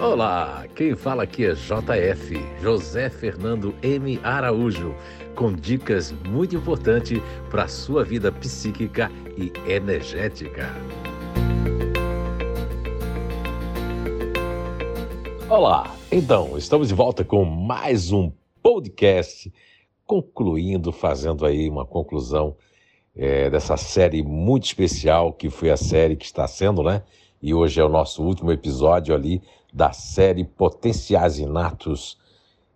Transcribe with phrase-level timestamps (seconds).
[0.00, 4.20] Olá, quem fala aqui é JF, José Fernando M.
[4.22, 4.94] Araújo,
[5.34, 7.20] com dicas muito importantes
[7.50, 10.68] para a sua vida psíquica e energética.
[15.48, 18.30] Olá, então, estamos de volta com mais um
[18.62, 19.52] podcast,
[20.06, 22.56] concluindo, fazendo aí uma conclusão
[23.16, 27.02] é, dessa série muito especial que foi a série que está sendo, né?
[27.40, 29.40] E hoje é o nosso último episódio ali
[29.72, 32.18] da série Potenciais Inatos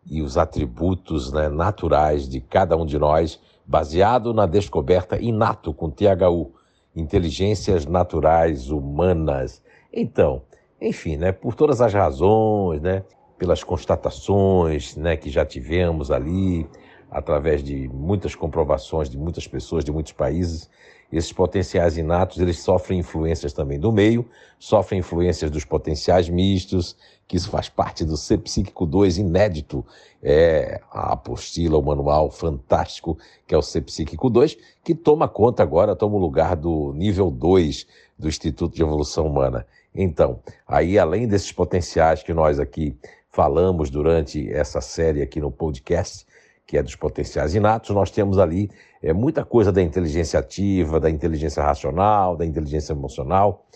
[0.06, 5.90] e os atributos né, naturais de cada um de nós, baseado na descoberta inato com
[5.90, 6.52] THU,
[6.94, 9.62] inteligências naturais humanas.
[9.92, 10.42] Então,
[10.80, 13.04] enfim, né, por todas as razões, né,
[13.38, 16.68] pelas constatações né, que já tivemos ali,
[17.12, 20.68] através de muitas comprovações de muitas pessoas de muitos países,
[21.12, 24.26] esses potenciais inatos, eles sofrem influências também do meio,
[24.58, 26.96] sofrem influências dos potenciais mistos,
[27.28, 29.84] que isso faz parte do Ser Psíquico 2 inédito,
[30.22, 35.62] é a apostila, o manual fantástico, que é o Ser Psíquico 2, que toma conta
[35.62, 37.86] agora, toma o lugar do nível 2
[38.18, 39.66] do Instituto de Evolução Humana.
[39.94, 42.96] Então, aí além desses potenciais que nós aqui
[43.30, 46.26] falamos durante essa série aqui no podcast,
[46.72, 48.70] que é dos potenciais inatos, nós temos ali
[49.02, 53.66] é, muita coisa da inteligência ativa, da inteligência racional, da inteligência emocional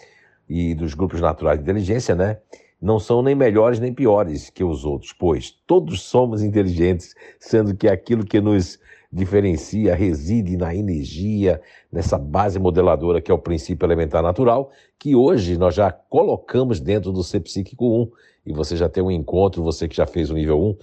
[0.49, 2.39] e dos grupos naturais de inteligência, né?
[2.81, 7.87] Não são nem melhores nem piores que os outros, pois todos somos inteligentes, sendo que
[7.87, 8.79] aquilo que nos
[9.13, 11.61] diferencia reside na energia,
[11.93, 17.13] nessa base modeladora que é o princípio elementar natural, que hoje nós já colocamos dentro
[17.13, 18.11] do Ser Psíquico 1.
[18.47, 20.77] E você já tem um encontro, você que já fez o nível 1,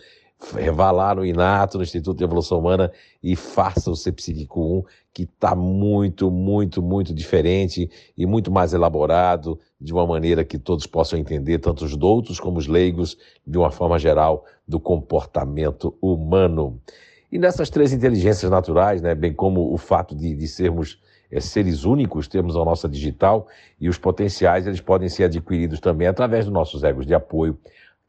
[0.73, 5.23] vá lá no Inato, no Instituto de Evolução Humana, e faça o Psíquico 1, que
[5.23, 11.17] está muito, muito, muito diferente e muito mais elaborado, de uma maneira que todos possam
[11.17, 16.79] entender, tanto os doutos como os leigos, de uma forma geral, do comportamento humano.
[17.31, 20.99] E nessas três inteligências naturais, né, bem como o fato de, de sermos
[21.31, 23.47] é, seres únicos, temos a nossa digital,
[23.79, 27.57] e os potenciais eles podem ser adquiridos também através dos nossos egos de apoio,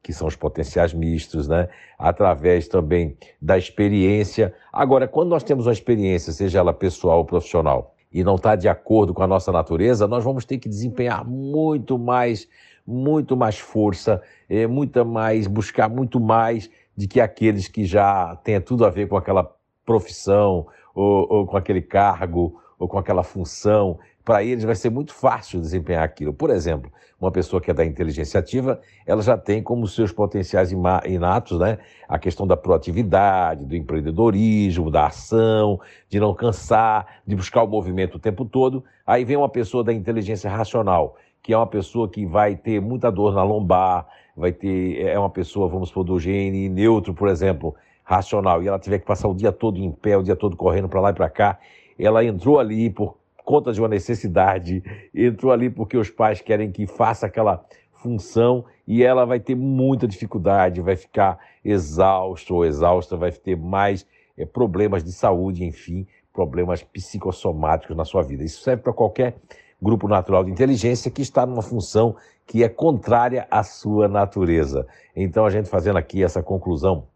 [0.04, 1.66] que são os potenciais mistos, né?
[1.98, 4.54] através também da experiência.
[4.70, 8.68] Agora, quando nós temos uma experiência, seja ela pessoal ou profissional, e não está de
[8.68, 12.46] acordo com a nossa natureza, nós vamos ter que desempenhar muito mais,
[12.86, 18.60] muito mais força, é, muita mais, buscar muito mais de que aqueles que já têm
[18.60, 19.50] tudo a ver com aquela
[19.86, 25.12] profissão, ou, ou com aquele cargo, ou com aquela função, para eles vai ser muito
[25.12, 26.32] fácil desempenhar aquilo.
[26.32, 26.90] Por exemplo,
[27.20, 31.78] uma pessoa que é da inteligência ativa, ela já tem como seus potenciais inatos, né,
[32.08, 38.14] a questão da proatividade, do empreendedorismo, da ação, de não cansar, de buscar o movimento
[38.14, 38.82] o tempo todo.
[39.06, 43.12] Aí vem uma pessoa da inteligência racional, que é uma pessoa que vai ter muita
[43.12, 47.74] dor na lombar, vai ter é uma pessoa, vamos supor, do gene neutro, por exemplo,
[48.02, 50.88] racional, e ela tiver que passar o dia todo em pé, o dia todo correndo
[50.88, 51.58] para lá e para cá,
[51.98, 54.82] ela entrou ali por conta de uma necessidade,
[55.14, 60.08] entrou ali porque os pais querem que faça aquela função e ela vai ter muita
[60.08, 64.06] dificuldade, vai ficar exausto ou exausta, vai ter mais
[64.36, 68.42] é, problemas de saúde, enfim, problemas psicossomáticos na sua vida.
[68.42, 69.36] Isso serve para qualquer
[69.80, 72.16] grupo natural de inteligência que está numa função
[72.46, 74.86] que é contrária à sua natureza.
[75.14, 77.06] Então, a gente fazendo aqui essa conclusão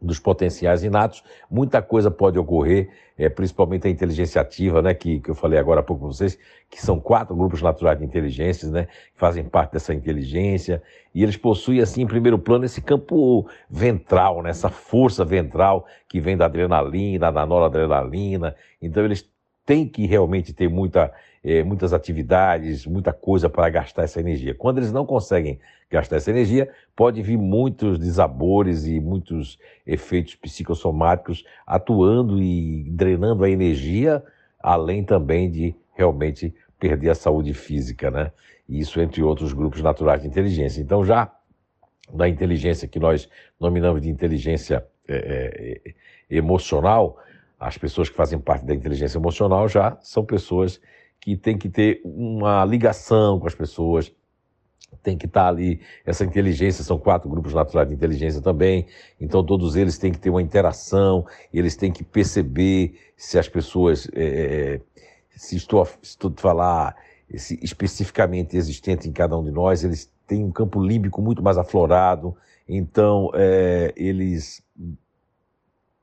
[0.00, 2.88] dos potenciais inatos, muita coisa pode ocorrer,
[3.18, 6.38] é, principalmente a inteligência ativa, né, que, que eu falei agora há pouco para vocês,
[6.70, 10.82] que são quatro grupos naturais de inteligências, né, que fazem parte dessa inteligência,
[11.14, 16.20] e eles possuem, assim, em primeiro plano, esse campo ventral, né, essa força ventral que
[16.20, 19.28] vem da adrenalina, da noradrenalina, então eles
[19.70, 21.12] têm que realmente ter muita
[21.44, 24.52] é, muitas atividades, muita coisa para gastar essa energia.
[24.52, 31.44] Quando eles não conseguem gastar essa energia, pode vir muitos desabores e muitos efeitos psicossomáticos
[31.64, 34.20] atuando e drenando a energia,
[34.58, 38.32] além também de realmente perder a saúde física, né?
[38.68, 40.80] Isso entre outros grupos naturais de inteligência.
[40.82, 41.32] Então, já
[42.12, 43.28] na inteligência que nós
[43.58, 45.94] nominamos de inteligência é, é,
[46.28, 47.18] emocional,
[47.60, 50.80] as pessoas que fazem parte da inteligência emocional já são pessoas
[51.20, 54.10] que tem que ter uma ligação com as pessoas,
[55.02, 58.86] tem que estar ali, essa inteligência, são quatro grupos naturais de inteligência também,
[59.20, 64.08] então todos eles têm que ter uma interação, eles têm que perceber se as pessoas,
[64.14, 64.80] é,
[65.28, 66.96] se estou, se estou a falar
[67.36, 71.58] se especificamente existente em cada um de nós, eles têm um campo límbico muito mais
[71.58, 72.34] aflorado,
[72.66, 74.62] então é, eles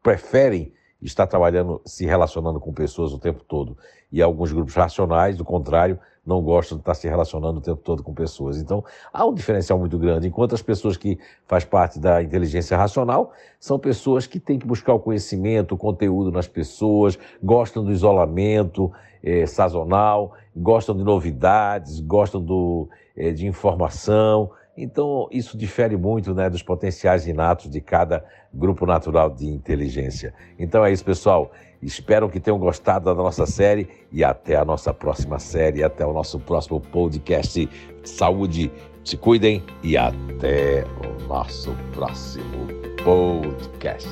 [0.02, 0.72] preferem
[1.02, 3.78] está trabalhando, se relacionando com pessoas o tempo todo.
[4.12, 8.04] E alguns grupos racionais, do contrário, não gostam de estar se relacionando o tempo todo
[8.04, 8.58] com pessoas.
[8.58, 8.84] Então,
[9.14, 10.28] há um diferencial muito grande.
[10.28, 14.94] Enquanto as pessoas que faz parte da inteligência racional são pessoas que têm que buscar
[14.94, 18.92] o conhecimento, o conteúdo nas pessoas, gostam do isolamento
[19.24, 26.50] é, sazonal, gostam de novidades, gostam do, é, de informação, então, isso difere muito né,
[26.50, 30.34] dos potenciais inatos de cada grupo natural de inteligência.
[30.60, 31.52] Então é isso, pessoal.
[31.82, 36.14] Espero que tenham gostado da nossa série e até a nossa próxima série, até o
[36.14, 37.68] nosso próximo podcast.
[38.04, 38.72] Saúde,
[39.04, 42.68] se cuidem e até o nosso próximo
[43.04, 44.08] podcast.